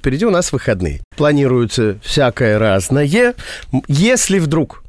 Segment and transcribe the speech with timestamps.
[0.00, 1.00] впереди у нас выходные.
[1.16, 3.34] Планируется всякое разное.
[3.86, 4.82] Если вдруг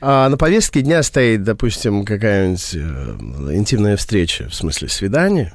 [0.00, 5.52] а на повестке дня стоит, допустим, какая-нибудь э, интимная встреча, в смысле свидание,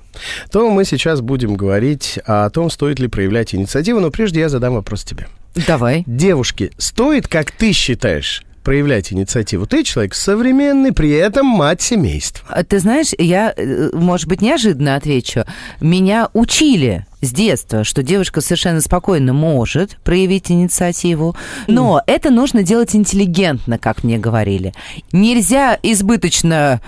[0.52, 4.00] то мы сейчас будем говорить о том, стоит ли проявлять инициативу.
[4.00, 5.28] Но прежде я задам вопрос тебе.
[5.68, 6.04] Давай.
[6.06, 9.68] Девушки, стоит, как ты считаешь, проявлять инициативу.
[9.68, 12.46] Ты человек современный, при этом мать семейства.
[12.50, 15.46] А Ты знаешь, я, э, может быть, неожиданно отвечу.
[15.80, 21.36] Меня учили с детства, что девушка совершенно спокойно может проявить инициативу,
[21.68, 24.74] но это нужно делать интеллигентно, как мне говорили.
[25.12, 26.82] Нельзя избыточно.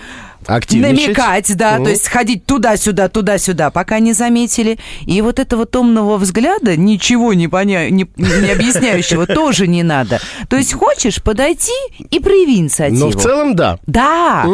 [0.46, 1.84] Намекать, да, Мгм.
[1.84, 4.78] то есть ходить туда-сюда, туда-сюда, пока не заметили.
[5.06, 7.90] И вот этого томного взгляда, ничего не, поня...
[7.90, 10.20] не, не объясняющего, тоже не надо.
[10.48, 11.72] То есть хочешь подойти
[12.10, 13.10] и прояви инициативу.
[13.10, 13.78] Но в целом, да.
[13.86, 14.44] Да.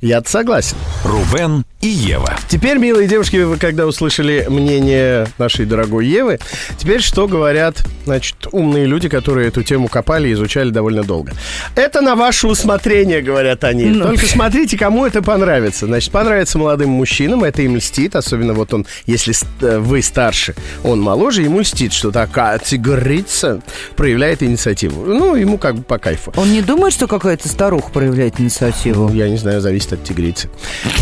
[0.00, 0.76] Я согласен.
[1.04, 2.36] Рубен и Ева.
[2.48, 6.38] Теперь, милые девушки, вы когда услышали мнение нашей дорогой Евы,
[6.76, 11.32] теперь что говорят, значит, умные люди, которые эту тему копали и изучали довольно долго.
[11.74, 13.84] Это на ваше усмотрение, говорят они.
[13.86, 14.04] Ну.
[14.08, 15.86] Только смотрите, кому это понравится.
[15.86, 21.00] Значит, понравится молодым мужчинам, это им льстит, особенно вот он, если э, вы старше, он
[21.00, 23.60] моложе, ему льстит, что такая тигрица
[23.96, 25.04] проявляет инициативу.
[25.04, 26.32] Ну, ему как бы по кайфу.
[26.36, 29.08] Он не думает, что какая-то старуха проявляет инициативу?
[29.08, 30.50] Ну, Я не знаю, зависит от тигрицы.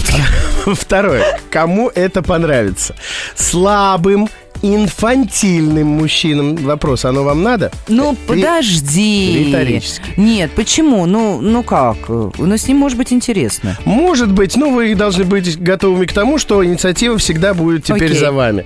[0.66, 1.40] Второе.
[1.50, 2.94] Кому это понравится?
[3.34, 4.28] Слабым,
[4.62, 6.56] инфантильным мужчинам.
[6.56, 7.70] Вопрос, оно вам надо?
[7.88, 9.44] Ну, Ри- подожди.
[9.46, 10.04] риторически.
[10.16, 11.06] Нет, почему?
[11.06, 11.96] Ну, ну как?
[12.08, 13.78] Ну, с ним может быть интересно.
[13.84, 18.18] Может быть, но вы должны быть готовыми к тому, что инициатива всегда будет теперь Окей.
[18.18, 18.64] за вами.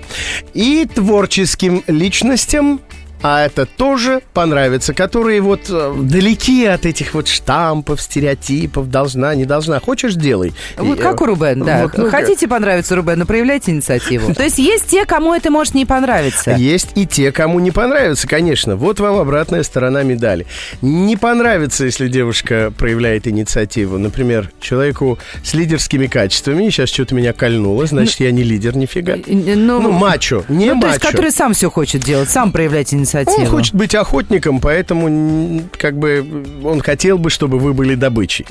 [0.55, 2.81] И творческим личностям
[3.23, 9.45] а это тоже понравится, которые вот э, далеки от этих вот штампов, стереотипов, должна, не
[9.45, 9.81] должна.
[9.81, 10.53] Хочешь, делай.
[10.77, 11.83] Вот И, как у э, Рубена, да.
[11.83, 14.35] вот, ну, Хотите понравиться Рубену, проявляйте инициативу.
[14.35, 16.53] То есть есть те, кому это может не понравиться.
[16.53, 18.77] Есть и те, кому не понравится, конечно.
[18.77, 20.47] Вот вам обратная сторона медали.
[20.81, 23.99] Не понравится, если девушка проявляет инициативу.
[23.99, 26.69] Например, человеку с лидерскими качествами.
[26.71, 29.17] Сейчас что-то меня кольнуло, значит, я не лидер нифига.
[29.27, 31.13] Ну, Ну, мачо, не ну, то есть, мачо.
[31.13, 33.12] который сам все хочет делать, сам проявлять инициативу.
[33.15, 38.47] Он хочет быть охотником, поэтому как бы он хотел бы, чтобы вы были добычей.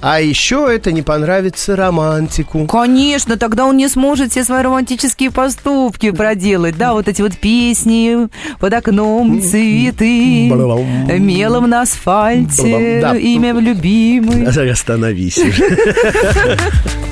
[0.00, 2.66] А еще это не понравится романтику.
[2.66, 6.78] Конечно, тогда он не сможет все свои романтические поступки проделать.
[6.78, 8.28] Да, вот эти вот песни
[8.60, 13.16] под окном, цветы, мелом на асфальте, да.
[13.16, 14.46] имя любимый.
[14.46, 15.38] Остановись.